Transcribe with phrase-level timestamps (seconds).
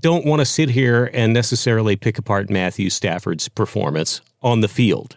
[0.00, 5.16] don't want to sit here and necessarily pick apart Matthew Stafford's performance on the field.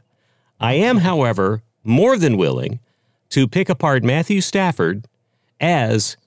[0.59, 2.79] I am, however, more than willing
[3.29, 5.05] to pick apart Matthew Stafford
[5.59, 6.17] as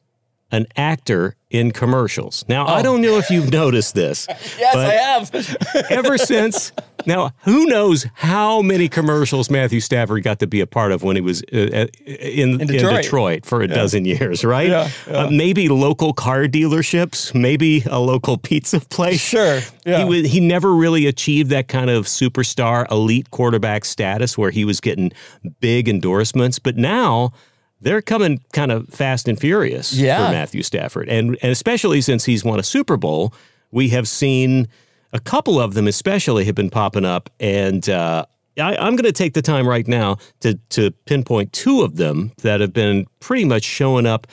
[0.51, 2.45] an actor in commercials.
[2.49, 2.75] Now, oh.
[2.75, 4.27] I don't know if you've noticed this.
[4.59, 5.87] yes, I have.
[5.91, 6.73] ever since,
[7.07, 11.15] now, who knows how many commercials Matthew Stafford got to be a part of when
[11.15, 12.95] he was uh, uh in, in, Detroit.
[12.97, 13.47] in, Detroit.
[13.47, 13.75] for a yeah.
[13.75, 14.69] dozen years, right?
[14.69, 15.17] Yeah, yeah.
[15.17, 19.21] Uh, maybe local car dealerships, maybe a local pizza place.
[19.21, 19.61] Sure.
[19.87, 20.07] Yeah.
[20.07, 24.81] He, he never really achieved that kind of superstar elite quarterback status where he was
[24.81, 25.13] getting
[25.61, 26.59] big endorsements.
[26.59, 27.33] But now,
[27.81, 30.27] they're coming kind of fast and furious yeah.
[30.27, 31.09] for Matthew Stafford.
[31.09, 33.35] And, and especially since he's won a Super Bowl,
[33.71, 34.69] we have seen
[35.13, 37.31] a couple of them, especially, have been popping up.
[37.39, 38.27] And uh,
[38.59, 42.33] I, am going to take the time right now to, to pinpoint two of them
[42.43, 44.27] that have been pretty much showing up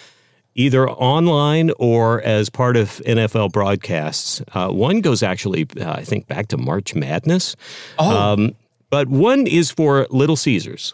[0.56, 4.42] either online or as part of NFL broadcasts.
[4.54, 7.56] Uh, one goes actually, uh, I think, back to March Madness.
[7.98, 8.34] Oh.
[8.34, 8.56] Um,
[8.90, 10.94] but one is for Little Caesars.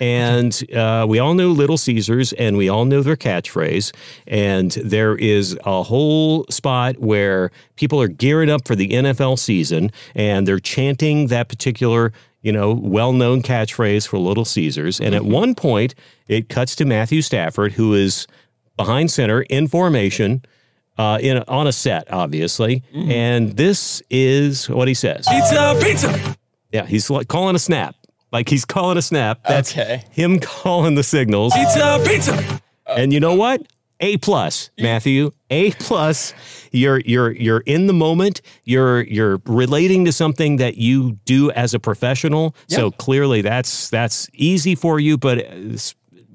[0.00, 3.94] And uh, we all know Little Caesars and we all know their catchphrase.
[4.26, 9.90] And there is a whole spot where people are gearing up for the NFL season
[10.14, 12.12] and they're chanting that particular,
[12.42, 15.00] you know, well known catchphrase for Little Caesars.
[15.00, 15.32] And at mm-hmm.
[15.32, 15.94] one point,
[16.28, 18.26] it cuts to Matthew Stafford, who is
[18.76, 20.44] behind center in formation.
[20.98, 23.12] Uh, in on a set, obviously, mm.
[23.12, 26.36] and this is what he says: "Pizza, pizza."
[26.72, 27.94] Yeah, he's like calling a snap.
[28.32, 29.44] Like he's calling a snap.
[29.44, 30.04] That's okay.
[30.10, 31.54] him calling the signals.
[31.54, 32.60] Pizza, pizza.
[32.86, 33.62] And you know what?
[34.00, 35.32] A plus, Matthew.
[35.50, 36.34] A plus.
[36.70, 38.42] You're you're you're in the moment.
[38.64, 42.54] You're you're relating to something that you do as a professional.
[42.68, 42.78] Yep.
[42.78, 45.16] So clearly that's that's easy for you.
[45.16, 45.46] But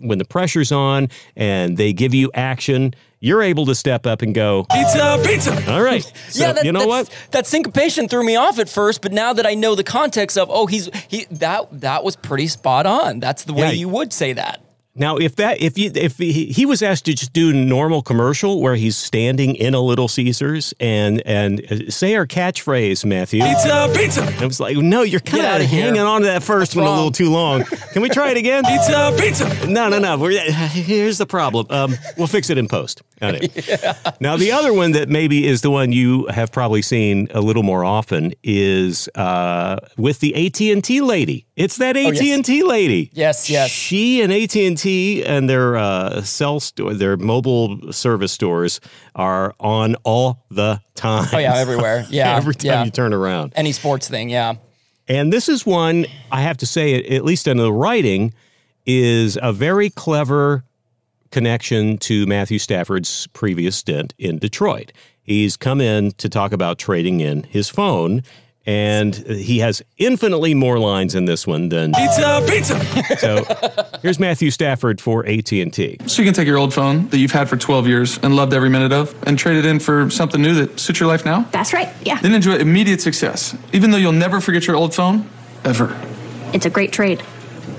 [0.02, 4.34] when the pressure's on and they give you action, you're able to step up and
[4.34, 5.72] go pizza, pizza.
[5.72, 6.02] All right.
[6.32, 7.10] So, yeah, that, you know what?
[7.32, 10.50] That syncopation threw me off at first, but now that I know the context of,
[10.50, 13.20] oh, he's he that that was pretty spot on.
[13.20, 13.72] That's the way yeah.
[13.72, 14.62] you would say that.
[14.94, 18.62] Now, if that if you if he, he was asked to just do normal commercial
[18.62, 23.90] where he's standing in a Little Caesars and and uh, say our catchphrase, Matthew, pizza,
[23.96, 24.24] pizza.
[24.42, 27.12] I was like, no, you're kind of hanging on to that first one a little
[27.12, 27.64] too long.
[27.94, 28.64] Can we try it again?
[28.66, 29.68] pizza, pizza.
[29.68, 30.18] No, no, no.
[30.18, 31.68] We're, here's the problem.
[31.70, 33.02] Um, we'll fix it in post.
[33.22, 33.94] yeah.
[34.20, 37.64] Now, the other one that maybe is the one you have probably seen a little
[37.64, 41.46] more often is uh, with the AT and T lady.
[41.56, 43.12] It's that AT and T lady.
[43.14, 43.70] Yes, yes.
[43.70, 48.82] She and AT and T and their uh, cell store, their mobile service stores
[49.16, 51.28] are on all the time.
[51.32, 52.06] Oh yeah, everywhere.
[52.10, 52.84] Yeah, every time yeah.
[52.84, 53.54] you turn around.
[53.56, 54.56] Any sports thing, yeah.
[55.08, 58.34] And this is one I have to say, at least in the writing,
[58.86, 60.64] is a very clever
[61.30, 64.92] connection to Matthew Stafford's previous stint in Detroit.
[65.22, 68.24] He's come in to talk about trading in his phone,
[68.66, 73.18] and he has infinitely more lines in this one than pizza, pizza.
[73.18, 73.44] so
[74.02, 75.98] here's Matthew Stafford for AT and T.
[76.06, 78.54] So you can take your old phone that you've had for 12 years and loved
[78.54, 81.42] every minute of, and trade it in for something new that suits your life now.
[81.52, 81.90] That's right.
[82.04, 82.20] Yeah.
[82.22, 85.30] Then enjoy immediate success, even though you'll never forget your old phone
[85.64, 86.00] ever.
[86.54, 87.24] It's a great trade.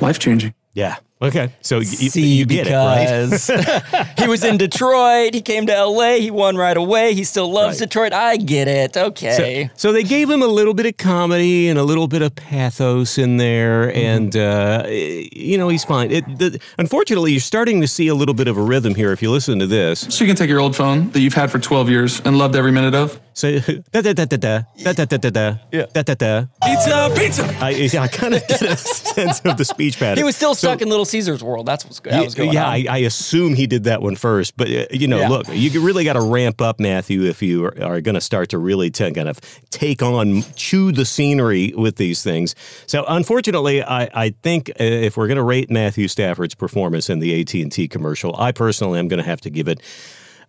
[0.01, 0.55] Life changing.
[0.75, 0.97] Yeah.
[1.23, 4.09] Okay, so y- See, you get because it, right?
[4.19, 5.35] he was in Detroit.
[5.35, 6.15] He came to LA.
[6.15, 7.15] He won right away.
[7.15, 7.89] He still loves right.
[7.89, 8.13] Detroit.
[8.13, 8.97] I get it.
[8.97, 9.69] Okay.
[9.77, 12.35] So, so, they gave him a little bit of comedy and a little bit of
[12.35, 13.99] pathos in there, mm-hmm.
[13.99, 16.11] and uh, you know he's fine.
[16.11, 19.23] It, the, unfortunately, you're starting to see a little bit of a rhythm here if
[19.23, 20.01] you listen to this.
[20.01, 22.57] So you can take your old phone that you've had for 12 years and loved
[22.57, 23.21] every minute of.
[23.35, 25.87] So da da da da da da da da da da yeah.
[25.93, 26.45] da da da.
[26.65, 27.45] Pizza, pizza.
[27.61, 30.19] I, I kind of get a sense of the speech pattern.
[30.19, 31.67] He was still stuck so, in Little Caesars world.
[31.67, 32.13] That's what's good.
[32.13, 32.73] That was going yeah, on.
[32.73, 34.57] I, I assume he did that one first.
[34.57, 35.29] But, uh, you know, Yeah.
[35.29, 38.51] look, you really got to ramp up, Matthew, if you are, are going to start
[38.51, 39.41] to really t- kind of
[39.71, 42.55] take on, chew the scenery with these things.
[42.87, 47.19] So, unfortunately, I, I think uh, if we're going to rate Matthew Stafford's performance in
[47.19, 49.81] the AT&T commercial, I personally am going to have to give it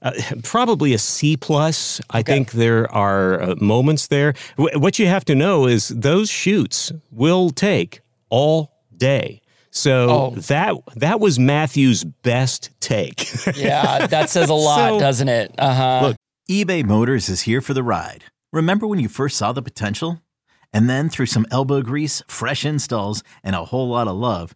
[0.04, 0.12] uh,
[0.44, 2.00] probably a C plus.
[2.10, 4.34] I think there are uh, moments there.
[4.58, 9.42] W- what you have to know is those shoots will take all day.
[9.72, 10.30] So Oh.
[10.42, 13.26] that that was Matthew's best take.
[13.58, 15.56] yeah, that says a lot, So- doesn't it?
[15.58, 16.00] Uh huh.
[16.08, 16.18] Look,
[16.50, 18.26] eBay Motors is here for the ride.
[18.52, 20.20] Remember when you first saw the potential?
[20.76, 24.56] And then through some elbow grease, fresh installs, and a whole lot of love,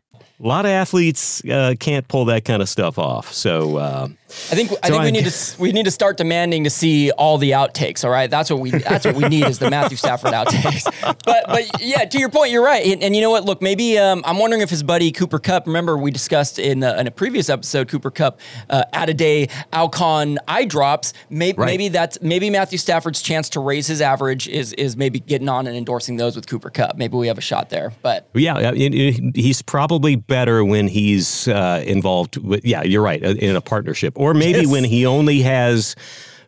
[0.43, 3.31] A lot of athletes uh, can't pull that kind of stuff off.
[3.31, 6.63] So uh, I think I So think we need to we need to start demanding
[6.63, 8.03] to see all the outtakes.
[8.03, 10.87] All right, that's what we that's what we need is the Matthew Stafford outtakes.
[11.25, 12.83] But but yeah, to your point, you're right.
[12.85, 13.45] And, and you know what?
[13.45, 15.67] Look, maybe um, I'm wondering if his buddy Cooper Kupp.
[15.67, 18.39] Remember we discussed in a, in a previous episode, Cooper Kupp
[18.69, 21.13] uh, at a day Alcon eye drops.
[21.29, 21.65] Maybe Right.
[21.67, 25.67] maybe that's maybe Matthew Stafford's chance to raise his average is is maybe getting on
[25.67, 26.97] and endorsing those with Cooper Kupp.
[26.97, 27.93] Maybe we have a shot there.
[28.01, 32.63] But yeah, it- it- he's probably better when he's uh, involved with.
[32.65, 34.67] Yeah, you're right, uh, in a partnership, or maybe Yes.
[34.71, 35.95] when he only has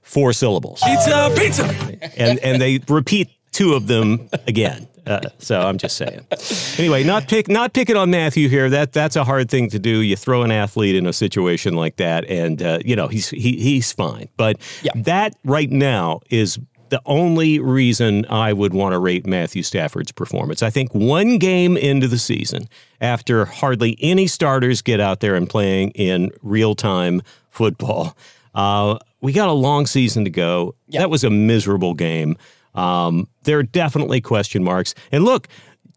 [0.02, 0.82] four syllables.
[0.84, 1.66] Pizza, pizza.
[2.18, 4.88] and and they repeat two of them again.
[5.06, 6.26] Uh, so I'm just saying.
[6.80, 8.70] Anyway, not pick not picking on Matthew here.
[8.70, 10.00] That that's a hard thing to do.
[10.02, 13.60] You throw an athlete in a situation like that, and uh, you know he's he,
[13.60, 14.30] he's fine.
[14.38, 14.94] But Yeah.
[14.96, 16.58] that right now is
[16.94, 20.62] the only reason I would want to rate Matthew Stafford's performance.
[20.62, 22.70] I think one game into the season,
[23.02, 28.16] after hardly any starters get out there and playing in real time football,
[28.54, 30.76] uh, we got a long season to go.
[30.88, 31.00] Yeah.
[31.00, 32.38] That was a miserable game.
[32.76, 34.94] Um, there are definitely question marks.
[35.12, 35.48] And look,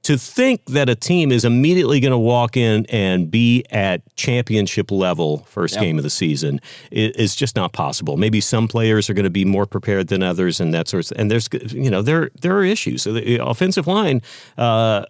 [0.06, 4.90] to think that a team is immediately going to walk in and be at championship
[4.92, 5.82] level first Yep.
[5.82, 6.60] game of the season
[6.92, 8.16] is just not possible.
[8.16, 11.18] Maybe some players are going to be more prepared than others, and that sort of.
[11.18, 13.02] And there's, you know, there there are issues.
[13.02, 14.22] So the offensive line.
[14.56, 15.06] Uh,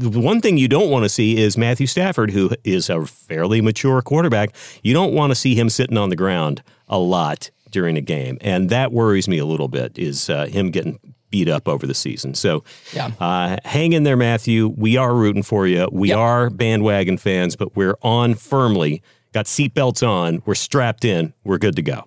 [0.00, 4.00] one thing you don't want to see is Matthew Stafford, who is a fairly mature
[4.02, 4.54] quarterback.
[4.82, 8.38] You don't want to see him sitting on the ground a lot during a game,
[8.40, 9.98] and that worries me a little bit.
[9.98, 10.98] Is uh, him getting
[11.32, 12.34] beat up over the season?
[12.34, 12.62] So,
[12.94, 13.10] Yeah.
[13.18, 14.68] uh, hang in there, Matthew.
[14.76, 15.88] We are rooting for you.
[15.90, 16.18] We Yep.
[16.18, 19.02] are bandwagon fans, but we're on firmly.
[19.32, 20.42] Got seatbelts on.
[20.46, 21.32] We're strapped in.
[21.42, 22.04] We're good to go.